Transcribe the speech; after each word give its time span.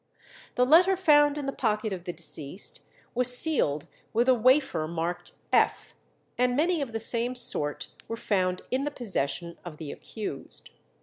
The 0.55 0.65
letter 0.65 0.97
found 0.97 1.37
in 1.37 1.45
the 1.45 1.51
pocket 1.51 1.93
of 1.93 2.05
the 2.05 2.11
deceased 2.11 2.81
was 3.13 3.37
sealed 3.37 3.85
with 4.13 4.27
a 4.27 4.33
wafer 4.33 4.87
marked 4.87 5.33
F, 5.53 5.93
and 6.39 6.55
many 6.57 6.81
of 6.81 6.91
the 6.91 6.99
same 6.99 7.35
sort 7.35 7.89
were 8.07 8.17
found 8.17 8.63
in 8.71 8.83
the 8.83 8.89
possession 8.89 9.59
of 9.63 9.77
the 9.77 9.91
accused. 9.91 10.71